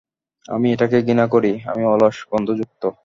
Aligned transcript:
আমি 0.45 0.67
এটাকে 0.73 0.97
ঘৃণা 1.01 1.25
করি, 1.27 1.51
আমি 1.65 1.83
অলস, 1.85 2.17
গন্ধযুক্ত। 2.31 2.83